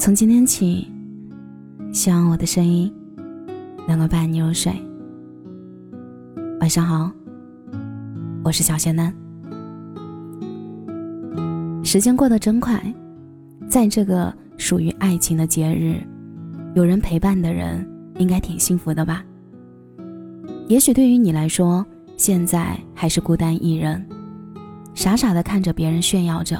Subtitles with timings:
[0.00, 0.90] 从今天起，
[1.92, 2.90] 希望我的声音
[3.86, 4.72] 能够伴你入睡。
[6.58, 7.10] 晚上好，
[8.42, 9.14] 我是小仙男。
[11.84, 12.82] 时间过得真快，
[13.68, 16.02] 在这个属于爱情的节日，
[16.74, 17.86] 有人陪伴的人
[18.16, 19.22] 应该挺幸福的吧？
[20.66, 21.84] 也许对于你来说，
[22.16, 24.02] 现在还是孤单一人，
[24.94, 26.58] 傻傻的看着别人炫耀着，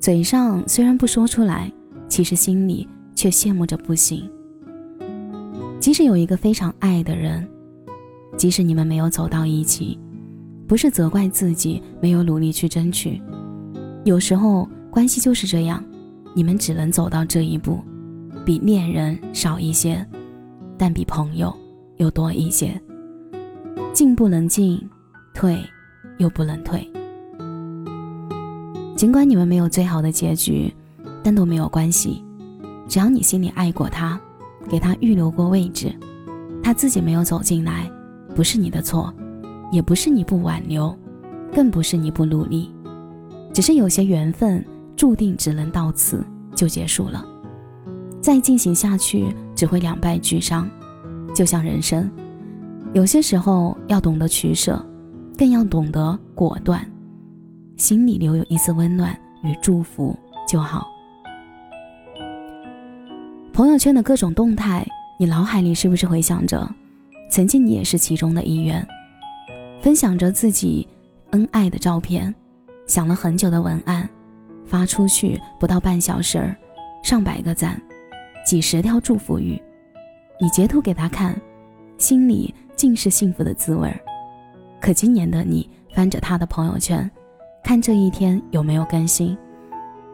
[0.00, 1.72] 嘴上虽然不说出来。
[2.12, 4.30] 其实心里却羡慕着不行。
[5.80, 7.48] 即使有一个非常爱的人，
[8.36, 9.98] 即使你们没有走到一起，
[10.68, 13.18] 不是责怪自己没有努力去争取。
[14.04, 15.82] 有时候关系就是这样，
[16.34, 17.80] 你们只能走到这一步，
[18.44, 20.06] 比恋人少一些，
[20.76, 21.50] 但比朋友
[21.96, 22.78] 又多一些。
[23.94, 24.78] 进不能进，
[25.32, 25.58] 退
[26.18, 26.86] 又不能退。
[28.96, 30.70] 尽管你们没有最好的结局。
[31.22, 32.24] 但都没有关系，
[32.88, 34.20] 只要你心里爱过他，
[34.68, 35.94] 给他预留过位置，
[36.62, 37.90] 他自己没有走进来，
[38.34, 39.12] 不是你的错，
[39.70, 40.96] 也不是你不挽留，
[41.54, 42.70] 更不是你不努力，
[43.52, 44.64] 只是有些缘分
[44.96, 47.24] 注定只能到此就结束了，
[48.20, 50.68] 再进行下去只会两败俱伤。
[51.34, 52.10] 就像人生，
[52.92, 54.84] 有些时候要懂得取舍，
[55.38, 56.86] 更要懂得果断，
[57.78, 60.14] 心里留有一丝温暖与祝福
[60.46, 60.91] 就好。
[63.52, 64.86] 朋友圈的各种动态，
[65.18, 66.66] 你脑海里是不是回想着，
[67.30, 68.86] 曾经你也是其中的一员，
[69.78, 70.88] 分享着自己
[71.32, 72.34] 恩爱的照片，
[72.86, 74.08] 想了很久的文案，
[74.64, 76.54] 发出去不到半小时，
[77.02, 77.78] 上百个赞，
[78.42, 79.60] 几十条祝福语，
[80.40, 81.38] 你截图给他看，
[81.98, 84.00] 心里尽是幸福的滋味儿。
[84.80, 87.08] 可今年的你翻着他的朋友圈，
[87.62, 89.36] 看这一天有没有更新，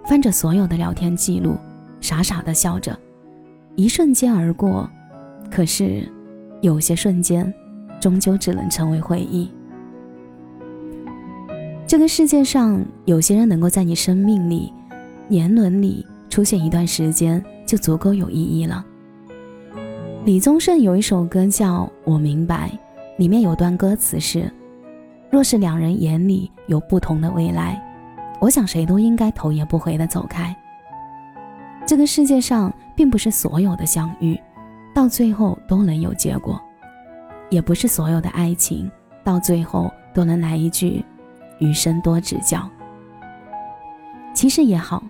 [0.06, 1.56] 翻着所有的聊天记录，
[2.00, 2.98] 傻傻的笑着。
[3.78, 4.90] 一瞬间而过，
[5.48, 6.02] 可是
[6.62, 7.54] 有些瞬间，
[8.00, 9.48] 终究只能成为回忆。
[11.86, 14.72] 这个世界上，有些人能够在你生命里、
[15.28, 18.84] 年轮里出现一段时间，就足够有意义了。
[20.24, 22.68] 李宗盛有一首歌叫《我明白》，
[23.16, 24.50] 里面有段歌词是
[25.30, 27.80] ：“若是两人眼里有不同的未来，
[28.40, 30.52] 我想谁都应该头也不回的走开。”
[31.88, 32.70] 这个世界上。
[32.98, 34.36] 并不是所有的相遇，
[34.92, 36.60] 到最后都能有结果，
[37.48, 38.90] 也不是所有的爱情
[39.22, 41.04] 到最后都能来一句
[41.60, 42.68] “余生多指教”。
[44.34, 45.00] 其实也好，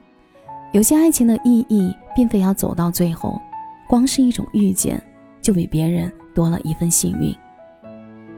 [0.73, 3.41] 有些爱情的意义并非要走到最后，
[3.89, 5.03] 光是一种遇见，
[5.41, 7.35] 就比别人多了一份幸运。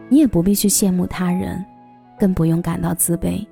[0.08, 1.64] 你也不必去羡慕他人，
[2.16, 3.44] 更不用感到自卑。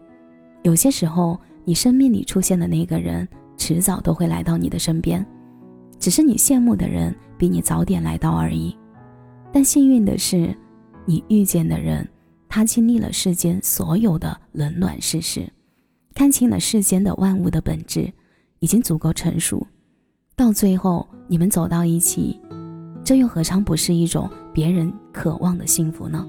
[0.62, 3.26] 有些时候，你生命里出现的那个人，
[3.58, 5.24] 迟早都会来到你的身边。
[5.98, 8.74] 只是你羡慕的人比你早点来到而已，
[9.52, 10.56] 但幸运的是，
[11.04, 12.08] 你遇见的人，
[12.48, 15.46] 他经历了世间所有的冷暖世事，
[16.14, 18.10] 看清了世间的万物的本质，
[18.60, 19.66] 已经足够成熟。
[20.36, 22.40] 到最后你们走到一起，
[23.02, 26.24] 这又何尝不是一种别人渴望的幸福呢？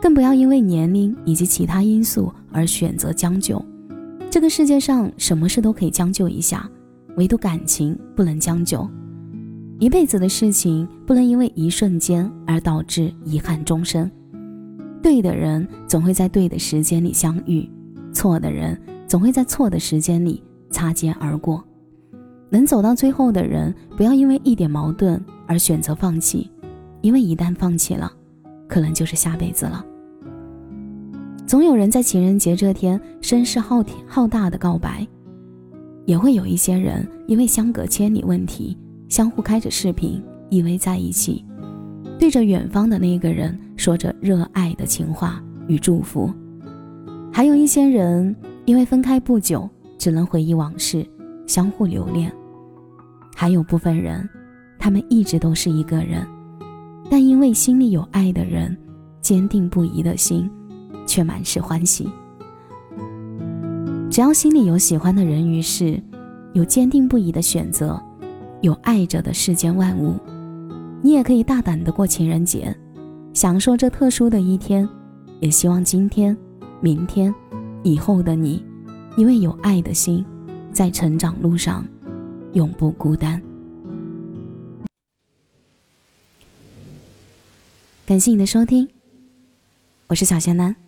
[0.00, 3.62] 更不要因为年龄以及其他因素而选择将就。
[4.36, 6.70] 这个世界上什么事都可以将就一下。
[7.16, 8.86] 唯独感情不能将就，
[9.78, 14.10] 一辈子的事情不能因为一瞬间而导致遗憾终生。
[15.02, 17.66] 对的人总会在对的时间里相遇，
[18.12, 21.64] 错的人总会在错的时间里擦肩而过。
[22.50, 26.50] 能走到最后的人，不要因为一点矛盾而选择放弃，
[27.00, 28.12] 因为一旦放弃了，
[28.68, 29.82] 可能就是下辈子了。
[31.46, 35.06] 总有人在情人节这天声势浩天浩大的告白。
[36.04, 38.76] 也会有一些人因为相隔千里问题，
[39.08, 41.44] 相互开着视频依偎在一起，
[42.18, 46.32] 对着远方的那个人说着热爱的情话与祝福。
[47.32, 48.34] 还有一些人
[48.64, 49.68] 因为分开不久，
[49.98, 51.06] 只能回忆往事，
[51.46, 52.32] 相互留恋。
[53.34, 54.28] 还有部分人，
[54.78, 56.26] 他们一直都是一个人，
[57.10, 58.76] 但因为心里有爱的人，
[59.20, 60.48] 坚定不移的心，
[61.16, 62.06] 却满是欢喜。
[64.10, 65.98] 只要心里有喜欢的人与事，
[66.52, 67.98] 有坚定不移的选择，
[68.60, 70.20] 有爱着的世间万物，
[71.00, 72.76] 你也可以大胆的过情人节，
[73.32, 74.86] 享受这特殊的一天。
[75.40, 76.36] 也希望今天、
[76.82, 77.34] 明天、
[77.82, 78.62] 以后的你，
[79.16, 80.22] 因为有爱的心，
[80.70, 81.82] 在成长路上
[82.52, 83.40] 永不孤单。
[88.04, 88.86] 感谢你的收听，
[90.08, 90.85] 我是小仙男。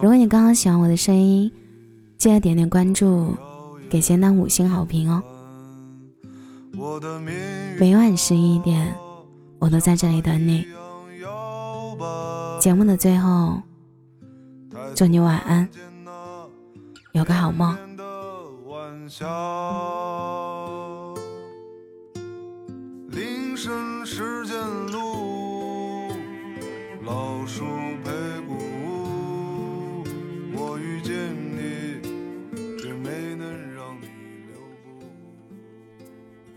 [0.00, 1.50] 如果你刚刚喜欢我的声音，
[2.18, 3.34] 记得点点关注，
[3.90, 5.22] 给咸蛋五星好评哦。
[7.78, 8.94] 每晚十一点，
[9.58, 10.66] 我都在这里等你。
[12.60, 13.60] 节目的最后，
[14.94, 15.68] 祝你晚安，
[17.12, 17.76] 有个好梦。